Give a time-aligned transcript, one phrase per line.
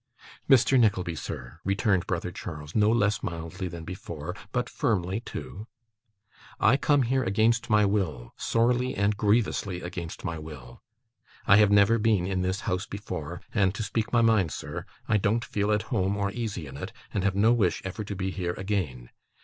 [0.49, 0.79] 'Mr.
[0.79, 5.67] Nickleby, sir,' returned brother Charles: no less mildly than before, but firmly too:
[6.59, 10.81] 'I come here against my will, sorely and grievously against my will.
[11.45, 15.17] I have never been in this house before; and, to speak my mind, sir, I
[15.17, 18.31] don't feel at home or easy in it, and have no wish ever to be
[18.31, 19.11] here again.